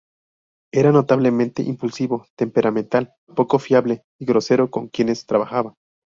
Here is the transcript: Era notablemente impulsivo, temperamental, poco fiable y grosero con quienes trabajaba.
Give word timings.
Era 0.73 0.91
notablemente 0.91 1.61
impulsivo, 1.61 2.25
temperamental, 2.35 3.13
poco 3.35 3.59
fiable 3.59 4.01
y 4.19 4.25
grosero 4.25 4.71
con 4.71 4.87
quienes 4.87 5.27
trabajaba. 5.27 5.75